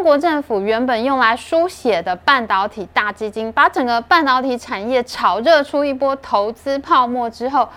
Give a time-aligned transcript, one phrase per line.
[0.00, 7.68] 中国政府原本用来书写的半导体大基金，把整个半导体产业炒热出一波投资泡沫之后，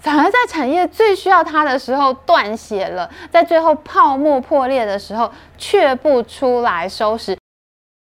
[0.00, 7.36] 反而在产业最需要它的时候断血了，在最后泡沫破裂的时候却不出来收拾。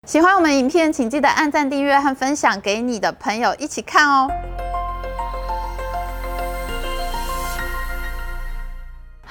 [0.08, 4.30] 喜欢我们影片，请记得按赞、订阅和分享给你的朋友一起看哦。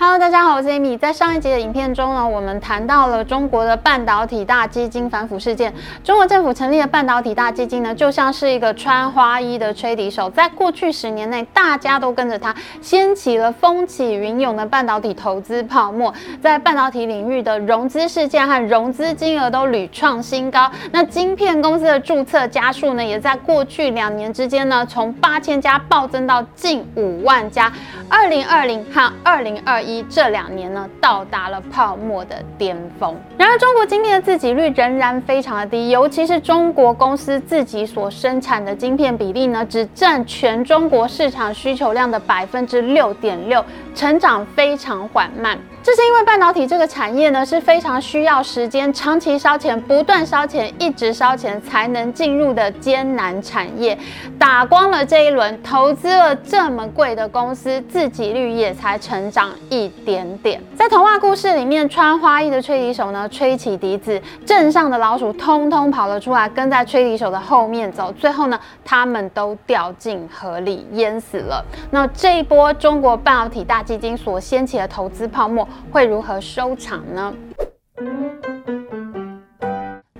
[0.01, 0.97] Hello，大家好，我是 Amy。
[0.97, 5.73] 在上一集的影片中呢，我们谈到了中国的半导体大基金反腐事件。
[6.05, 16.13] 中国政府成立的半导体大基金呢，就像是一个穿花衣的吹笛手，在过去十年内，大家都跟着他，掀起了风起云涌的半导体投资泡沫。
[16.41, 20.71] 在半导体领域的融资事件和融资金额都屡创新高。
[20.93, 27.69] 那晶片公司的注册家数呢，也在过去两年之间呢，从八千家暴增到近五万家。
[28.07, 29.88] 二零二零和二零二一。
[30.09, 33.15] 这两年呢，到达了泡沫的巅峰。
[33.37, 43.63] 然而，中国晶片的自给率仍然非常的低，尤其是中国公司自己所生产的晶片比例呢，只占全中国市场需求量的百分之六点六，
[43.95, 45.57] 成长非常缓慢。
[45.81, 53.97] 这是因为半导体这个产业呢是非常需要时间、长期烧钱、不断烧钱、一直烧钱才能进入的艰难产业。
[54.37, 60.61] 打光了这一轮，投资了这么贵的公司，自给率也才成长一点点。
[60.75, 68.11] 在童话故事里面，穿花衣的吹笛手呢吹起笛子，镇上的老鼠通通跑了出来，跟在吹笛手的后面走。
[68.11, 71.65] 最后呢，他们都掉进河里淹死了。
[71.89, 75.67] 那这一波中国半导体大基金所掀起的投资泡沫。
[75.91, 77.33] 会如何收场呢？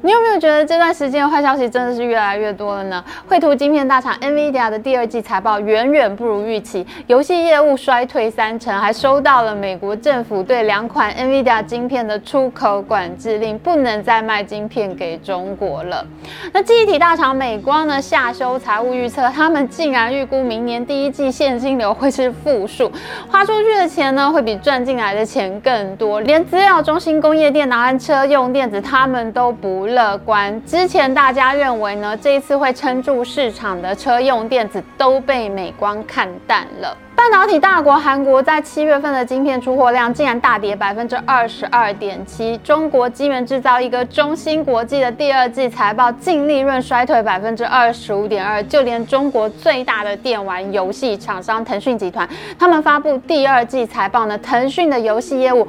[0.01, 3.03] 你有没有觉得这段时间的坏消息真的是越来越多了呢？
[3.27, 16.05] 绘图晶片大厂 NVIDIA 的第二季财报远远不如预期，游戏业务衰退三成，还收到了美国政府对两款 NVIDIA 晶片的出口管制令，不能再卖晶片给中国了。
[16.53, 18.01] 那记忆体大厂美光呢？
[18.01, 22.89] 下修财务预测，他们竟然预估明年第一季现金流会是负数，
[23.29, 29.88] 花出去的钱呢会比赚进来的钱更多，连资料中心、工业电脑和车用电子，他们都不。
[29.89, 36.95] 乐观，之前大家认为呢，这一次会撑住市场的车用电子都被美光看淡了。
[37.15, 42.57] 半导体大国韩国在七月份的晶片出货量竟然大跌百分之二十二点七。
[42.59, 48.63] 中国晶圆制造一个中芯国际的第二季财报净利润衰退百分之二十五点二。
[48.63, 55.67] 就连中国最大的电玩游戏厂商腾讯集团，他们发布第二季财报呢，腾讯的游戏业务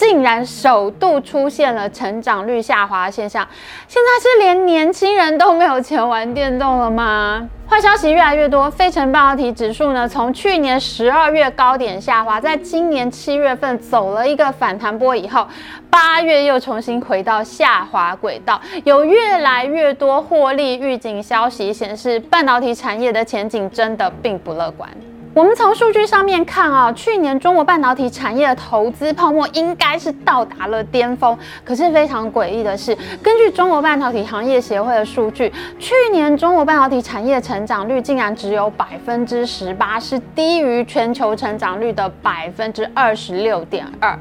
[0.00, 3.46] 竟然首度出现了成长率下滑现象。
[3.86, 7.46] 现在是连年轻人都没有钱玩电动了吗？
[7.68, 15.46] 坏消息越来越多，费城半导体指数呢，从去年十二月高点下滑，在今年七月份走了一个反弹波以后，
[15.90, 24.88] 八月又重新回到下滑轨道，有越来越多获利预警消息显示，半导体产业的前景真的并不乐观。
[25.32, 31.38] 我们从数据上面看啊，去年中国半导体产业的投资泡沫应该是到达了巅峰。
[31.64, 44.18] 可是非常诡异的是，根据中国半导体行业协会的数据，去年中国半导体产业成长率竟然只有百分之十八，是低于全球成长率的百分之二十六点二。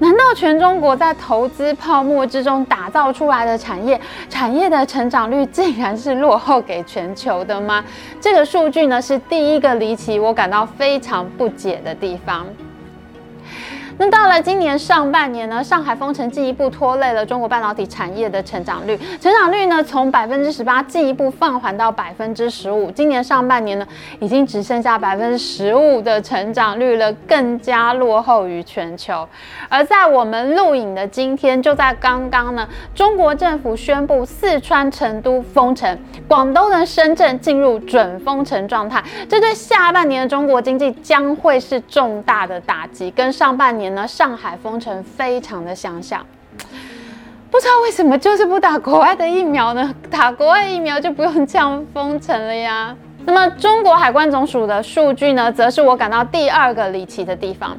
[0.00, 4.00] 难道全中国在投资泡沫之中打造出来的产业，
[4.30, 7.84] 产业的成长率竟然是落后给全球的吗？
[8.18, 12.46] 这个数据呢，是第一个离奇，我感到非常不解的地方。
[14.00, 22.90] 那到了今年上半年呢，上海封城进一步拖累了中国半导体产业的成长率，成长率呢从百分之十八进一步放缓到百分之十五。
[22.92, 23.86] 今年上半年呢，
[24.18, 29.28] 已经只剩下百分之十五的成长率了，更加落后于全球。
[29.68, 43.89] 而在我们录影的今天，就在刚刚呢，中国政府宣布四川成都封城，广东的深圳进入准封城状态，这对下半年的中国经济将会是重大的打击，跟上半年。
[43.94, 46.24] 呢，上海封城非常的相像，
[47.50, 49.94] 不知道为什么就是不打国外的疫苗呢？
[50.10, 52.96] 打国外疫苗就不用这样封城了呀。
[53.26, 57.76] 那么中国海关总署的数据呢，则是我感到第二个离奇的地方。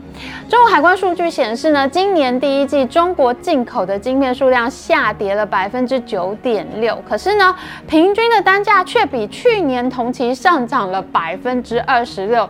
[0.48, 7.56] 中国海关数据显示呢，今年第一季中国进口的晶片数量下跌了百分之九点六，可是呢，
[7.88, 12.48] 平均的单价却比去年同期上涨了百分之二十六。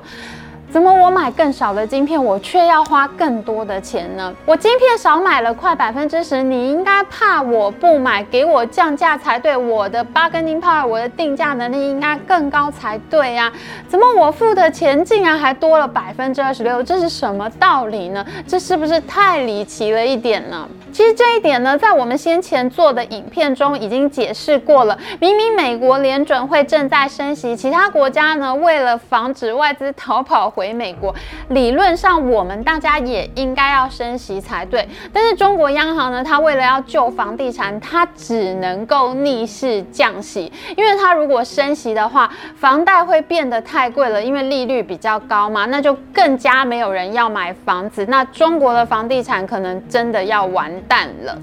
[0.72, 4.34] 怎么我买更少的晶片，我却要花更多的钱呢？
[4.46, 9.58] 我晶片少买了快百分之十，你应该怕我不买，给我降价才对。
[9.58, 13.52] 我的八根金泡，我的定价能力应该更高才对呀？
[13.90, 16.82] 怎么我付的钱竟然还多了百分之二十六？
[16.82, 18.26] 这是什么道理呢？
[18.48, 20.66] 这是不是太离奇了一点呢？
[20.94, 24.98] 其实这一点呢，在我们先前做的影片中已经解释过了。
[25.20, 31.13] 明明美国联准会正在升息，其他国家呢，为了防止外资逃跑回回美国，
[31.50, 34.88] 理论上我们大家也应该要升息才对。
[35.12, 51.36] 但是中国央行呢，它为了要救房地产，它只能够逆势降息，因为它如果升息的话，房贷会变得太贵了，因为利率比较高嘛，那就更加没有人要买房子，那中国的房地产可能真的要完蛋了。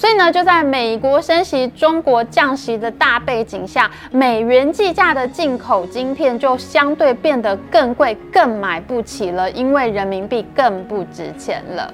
[0.00, 11.92] 所以呢，就在美国升息、中国降息的大背景下，美元计价的进口晶片就相对变得更贵、更买不起了，因为人民币更不值钱了。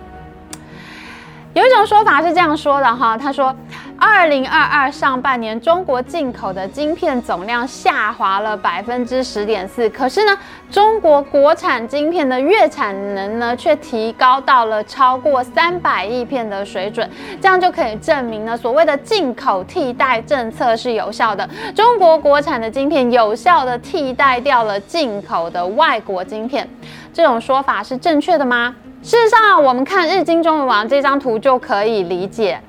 [1.52, 3.52] 有一种说法是这样说的哈，他说，
[3.98, 10.36] 二零二二上半年中国进口的晶片总量下滑了百分之十点四，可是呢，
[10.70, 17.08] 中国国产晶片的月产能呢却提高到了超过三百亿片的水准，
[17.40, 26.68] 这样就可以证明呢，所谓的进口替代政策是有效的，中国国产的晶片有效的替代掉了进口的外国晶片，
[27.14, 28.74] 这种说法是正确的吗？
[29.02, 32.60] 事实上，我们看日经中文网这张图就可以理解，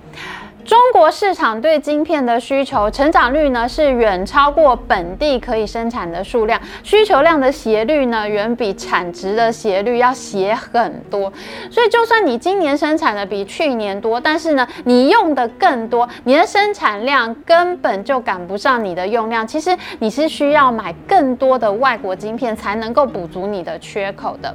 [0.67, 11.31] 中国市场对晶片的需求成长率呢是远超过本地可以生产的数量，需求量的斜率呢远比产值的斜率要斜很多。
[11.71, 19.47] 所以，就算你今年生产的比去年多，但是呢你用的更多，你的生产量根本就赶不上你的用量。
[19.47, 24.53] 其实你是需要买更多的外国晶片才能够补足你的缺口的。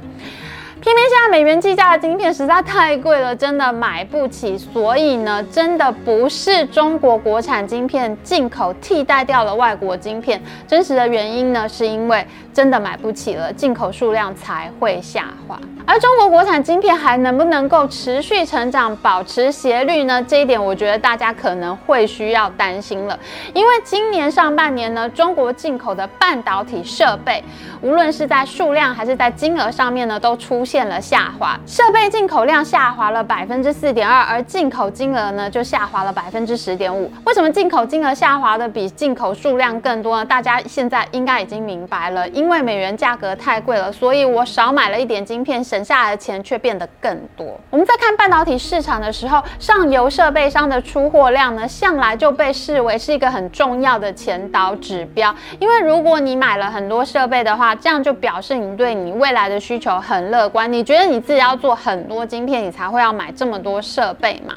[0.83, 4.57] 偏偏现在美元计价的晶片实在太贵了，真的买不起。
[4.57, 15.59] 所以呢，真的不是中国国产晶片进口替代掉了外国晶片，真实的原因呢，是因为真的买不起了，进口数量才会下滑。
[15.85, 20.23] 而中国国产晶片还能不能够持续成长、保持斜率呢？
[20.23, 23.19] 这一点我觉得大家可能会需要担心了，
[23.53, 27.43] 因为今年上半年呢，中国进口的半导体设备，
[27.81, 30.83] 无论是在数量还是在金额上面呢，都出现。
[30.83, 37.09] 了下滑，设备进口量下滑了百分之四点二，而进口金额呢就下滑了百分之十点五。
[37.25, 40.25] 为什么进口金额下滑的比进口数量更多呢？
[40.25, 47.57] 大家现在应该已经明白了，因因为美元价格太贵了，所以我少买了一点晶片，省下来的钱却变得更多。
[47.69, 55.33] 我们在看半导体市场的时候，上游设备商的出货量呢，向来就被视为是一个很重要的前导指标。
[55.57, 60.71] 因为如果你买了很多设备的话，这样就表示你对你未来的需求很乐观。
[60.71, 64.55] 你觉得你自己要做很多晶片，你才会要买这么多设备嘛？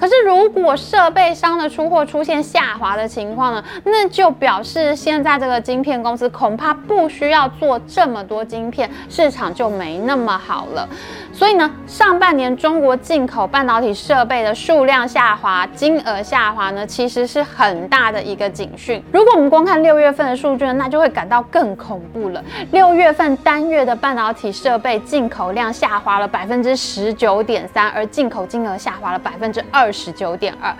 [0.00, 3.62] 可是，如果设备商的出货出现下滑的情况呢？
[3.84, 10.88] 那就表示现在这个晶片公司恐怕不需要做这么多晶片，市场就没那么好了。
[11.32, 19.02] 所以呢，上半年中国进口半导体设备的数量下滑、金额下滑呢，其实是很大的一个警讯。
[19.12, 22.42] 如果我们光看六月份的数据呢，那就会感到更恐怖了。
[22.72, 29.90] 六月份单月的半导体设备进口量下滑了百分之十九点三，而进口金额下滑了百分之二。
[30.00, 30.74] 十九点二，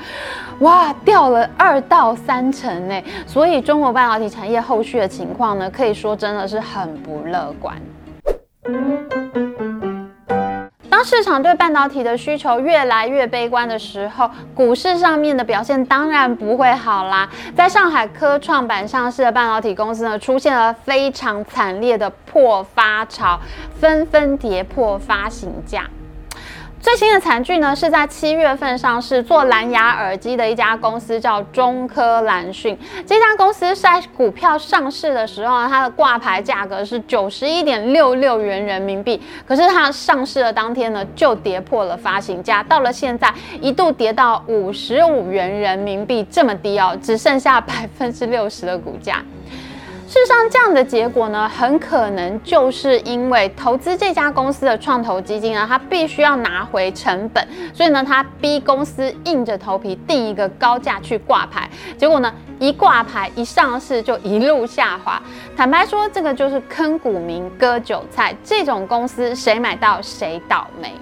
[0.61, 3.03] 哇，掉了二到三成呢。
[3.27, 7.77] 所以中国半导体产业后续的情况呢，可以说真的是很不乐观。
[11.01, 17.27] 当市场对半导体的需求越来越悲观的时候，股市上面的表现当然不会好啦。
[17.57, 23.41] 在上海科创板上市的半导体公司呢，出现了非常惨烈的破发潮，
[23.81, 25.89] 纷纷跌破发行价。
[26.81, 32.77] 最新的惨剧呢，是在七月份上市做蓝牙耳机的一家公司，叫中科蓝讯。
[33.07, 39.21] 这家公司在股票上市的时候，它的挂牌价格是九十一点六六元人民币。
[39.47, 49.23] 可是它上市的当天呢，就跌破了发行价，到了现在一度跌到五十五元人民币这么低哦，只剩下百分之六十的股价。
[50.11, 61.71] 事实上，这样的结果呢，很可能就是因为投资这家公司的创投基金呢，它必须要拿回成本，所以呢，它逼公司硬着头皮定一个高价去挂牌。
[61.97, 65.23] 结果呢，一挂牌一上市就一路下滑。
[65.57, 70.93] 坦白说，这个就是坑股民割韭菜，这种公司谁买到谁倒霉。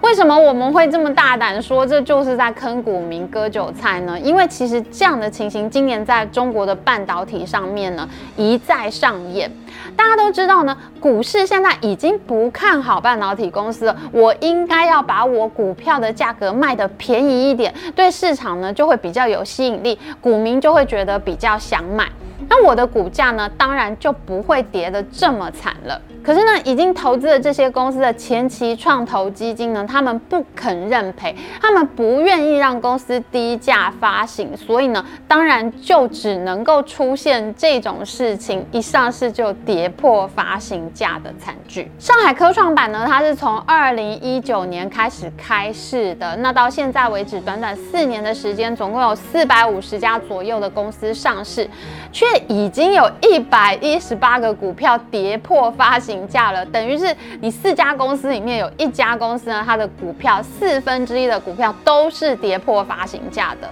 [0.00, 4.18] 为什么我们会这么大胆说这就是在坑股民割韭菜呢？
[4.18, 9.50] 因为其实这样的情形今年在中国的半导体上面呢一再上演。
[9.96, 22.08] 大家都知道呢，股市现在已经不看好半导体公司了，我应该要把我股票的价格卖得便宜一点，对市场呢就会比较有吸引力，股民就会觉得比较想买。
[22.48, 26.00] 那我的股价呢，当然就不会跌得这么惨了。
[26.22, 41.90] 可是呢，已经投资的这些公司的前期创投基金呢，他们不肯认赔，他们不愿意让公司低价发行，所以呢，当然就只能够出现这种事情，一上市就跌破发行价的惨剧。
[41.98, 51.68] 上海科创板呢，它是从二零一九年开始开市的，那到现在为止，短短四年的时间，总共有四百五十家左右的公司上市，
[52.12, 63.68] 却已经有一百一十八个股票跌破发行行价了，等于是你四家公司里面有一家公司呢，它的股票四分之一的股票都是跌破发行价的。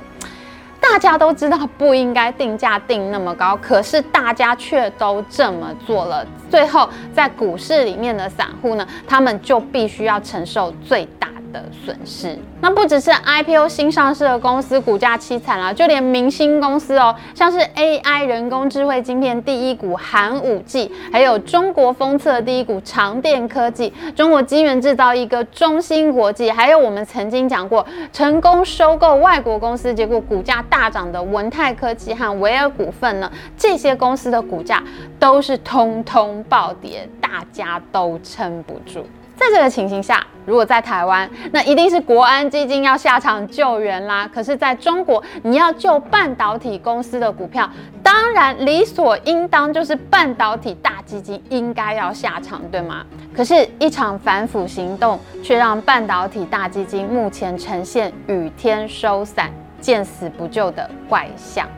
[0.78, 11.08] 大家都知道不应该定价定那么高，可是大家却都这么做了，最后在股市里面的散户呢，他们就必须要承受最。
[11.56, 34.82] 的损失，那不只是 IPO 新上市的公司股价凄惨了，就连明星公司哦，像是 AI 人工智慧晶片第一股寒武纪，还有中国封测第一股长电科技，中国晶圆制造一个中芯国际，还有我们曾经讲过成功收购外国公司，结果股价大涨的文泰科技和维尔股份呢，这些公司的股价
[35.18, 39.06] 都是通通暴跌，大家都撑不住。
[39.36, 44.28] 在这个情形下，如果在台湾，那一定是国安基金要下场救援啦。
[44.32, 47.70] 可是，在中国，你要救半导体公司的股票，
[48.02, 53.04] 当然理所应当就是半导体大基金应该要下场，对吗？
[53.34, 61.68] 可是，一场反腐行动却让半导体大基金目前呈现雨天收伞、见死不救的怪象。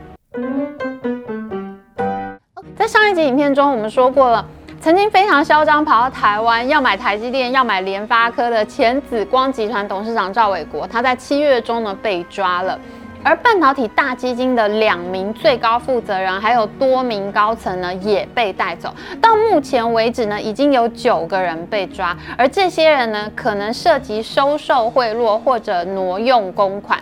[2.77, 4.45] 在上一集影片中，我们说过了。
[4.81, 12.79] 曾经非常嚣张跑到台湾要买台积电、要买联发科的前紫光集团董事长赵伟国，他在七月中呢被抓了。
[13.23, 18.93] 而半导体大基金的两名最高负责人，还有多名高层呢，也被带走。
[19.21, 26.99] 到目前为止呢，已经有九个人被抓，而这些人呢，可能涉及收受贿赂或者挪用公款。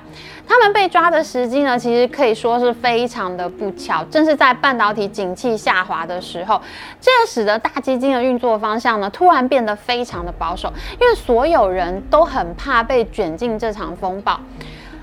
[0.49, 6.59] 他们被抓的时机呢，其实可以说是非常的不巧，正是在半导体景气下滑的时候，
[7.01, 14.39] 这使得大基金的运作方向呢，突然变得非常的保守，因为所有人都很怕被卷进这场风暴。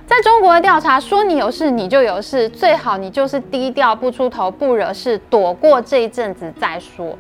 [0.06, 7.16] 在中国的调查说，你有事你就有事，最好你就是低调不出头，不惹事，躲过这一阵子再说。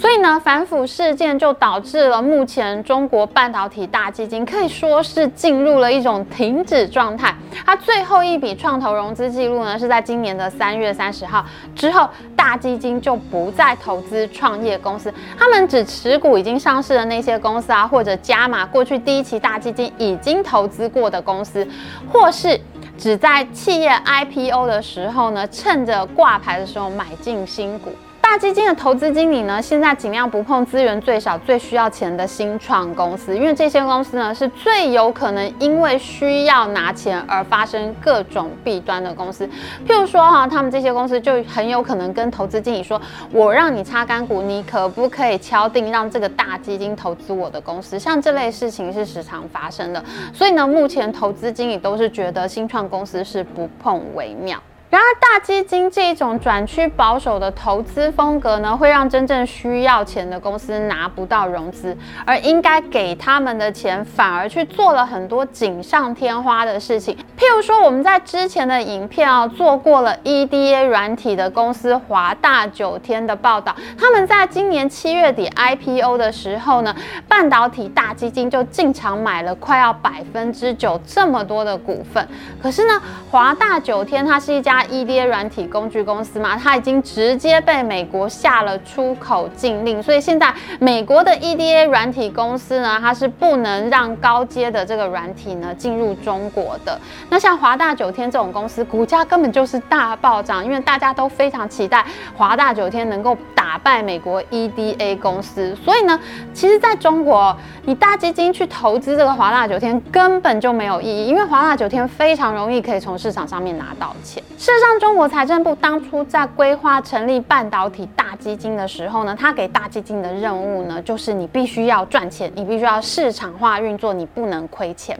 [0.00, 7.34] 所以呢，反腐事件就导致了目前中国半导体大基金可以说是进入了一种停止状态。
[7.66, 21.66] 它最后一笔创投融资记录呢，是在今年的三月三十号之后，大基金就不再投资创业公司，他们只持股已经上市的那些公司啊，或者加码过去第一期大基金已经投资过的公司，
[22.12, 22.58] 或是
[22.96, 27.90] 只在企业 IPO 的时候呢，趁着挂牌的时候买进新股。
[28.30, 39.48] 大基金的投资经理呢，现在尽量不碰资源最少、最需要钱的新创公司，因为这些公司呢是最有可能因为需要拿钱而发生各种弊端的公司。
[39.86, 43.00] 譬如说哈，他们这些公司就很有可能跟投资经理说
[43.32, 50.04] ：“我让你擦干股，你可不可以敲定让这个大基金投资我的公司？”像这类事情是时常发生的。
[50.34, 54.62] 所以呢，目前投资经理都是觉得新创公司是不碰为妙。
[54.90, 67.14] 然而，大基金这一种转趋保守的投资风格呢，会让真正需要钱的公司拿不到融资，而应该给他们的钱反而去做了很多锦上添花的事情。
[67.36, 76.96] 譬如说，我们在之前的影片啊做过了 EDA 软体的公司华大九天的报道，他们在今年七月底 IPO 的时候呢，
[77.28, 82.26] 半导体大基金就进场买了快要百分之九这么多的股份。
[82.62, 82.98] 可是呢，
[83.30, 96.98] 华大九天它是一家 EDA 软体工具公司嘛，它已经直接被美国下了出口禁令，所以现在美国的 EDA 软体公司呢，它是不能让高阶的这个软体呢进入中国的。
[97.30, 102.04] 那像华大九天这种公司，股价根本就是大暴涨，因为大家都非常期待
[102.36, 105.74] 华大九天能够打败美国 EDA 公司。
[105.76, 106.18] 所以呢，
[106.52, 114.42] 其实在中国，你大基金去投资这个华大九天根本就没有意义，因为华大九天非常容易可以从市场上面拿到钱。
[114.58, 125.16] 事实上，中国财政部当初在规划成立半导体大基金的时候呢，他给大基金的任务呢，就是你必须要赚钱，你必须要市场化运作，你不能亏钱。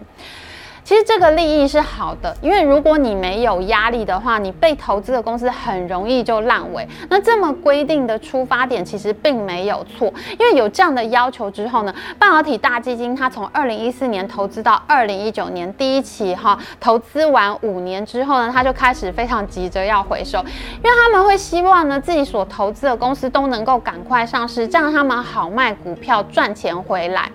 [0.88, 6.88] 其实这个利益是好的，因为如果你没有压力的话，你被投资的公司很容易就烂尾。
[7.10, 27.30] 那这么规定的出发点其实并没有错，因为有这样的要求之后呢，半导体大基金它从二零一四年投资到二零一九年第一期哈，投资完五年之后呢，它就开始非常急着要回收，因为他们会希望呢自己所投资的公司都能够赶快上市，这样他们好卖股票赚钱回来。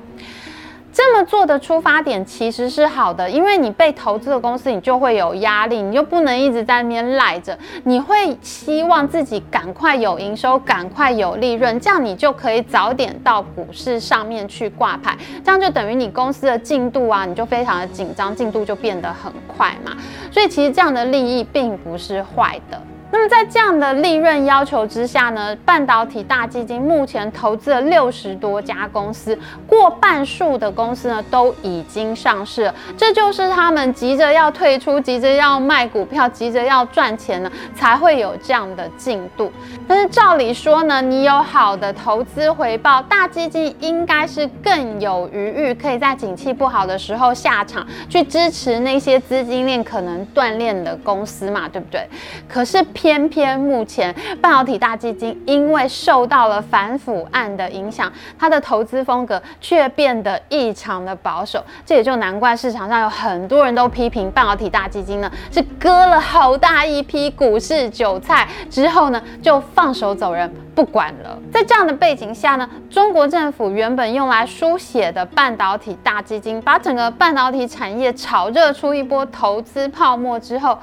[0.94, 19.94] 这么做的出发点其实是好的，因为你被投资的公司，你就会有压力，你就不能一直在那边赖着，你会希望自己赶快有营收，赶快有利润，这样你就可以早点到股市上面去挂牌，这样就等于你公司的进度啊，你就非常的紧张，进度就变得很快嘛。
[20.32, 22.80] 所以其实这样的利益并不是坏的。
[23.14, 32.76] 那么在这样的利润要求之下呢，半导体大基金目前投资了六十多家公司，过半数的公司呢都已经上市了。
[32.98, 39.52] 这就是他们急着要退出、急着要卖股票、急着要赚钱呢，才会有这样的进度。
[39.88, 52.10] 但是照理说呢，你有好的投资回报，大基金应该是更有余裕，可以在景气不好的时候下场，去支持那些资金链可能断裂的公司嘛，对不对？
[52.50, 52.84] 可是。
[53.04, 61.62] 偏偏目前半导体大基金因为受到了反腐案的影响，它的投资风格却变得异常的保守。
[61.86, 71.38] 这也就难怪市场上有很多人都批评半导体大基金呢，是割了好大一批股市韭菜之后呢，就放手走人不管了。
[71.52, 80.78] 在这样的背景下呢，中国政府原本用来书写的半导体大基金，把整个半导体产业炒热出一波投资泡沫之后。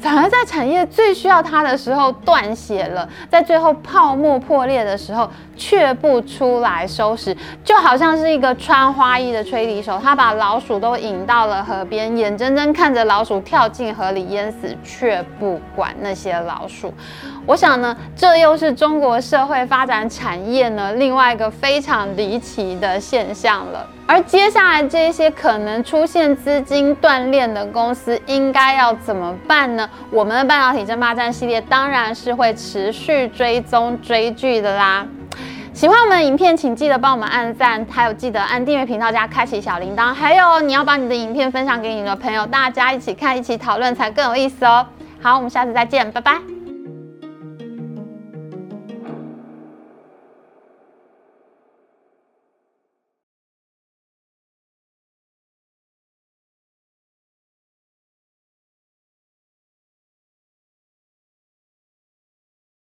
[0.00, 16.92] 反而在产业最需要它的时候断血了，在最后泡沫破裂的时候却不出来收拾，就好像是一个穿花衣的吹笛手，他把老鼠都引到了河边，眼睁睁看着老鼠跳进河里淹死，却不管那些老鼠。
[17.44, 23.86] 我想呢，这又是中国社会发展产业呢另外一个非常离奇的现象了。
[24.12, 29.88] 而接下来这些可能出现资金断裂的公司，应该要怎么办呢？
[30.10, 35.06] 我们的半导体争霸战系列当然是会持续追踪追剧的啦。
[35.72, 40.12] 喜欢我们的影片，请记得帮我们按赞，还有记得按订阅频道加开启小铃铛。
[40.12, 44.84] 还有你要把你的影片分享给你的朋友，大家一起看，一起讨论才更有意思哦。
[45.22, 46.49] 好，我们下次再见，拜拜。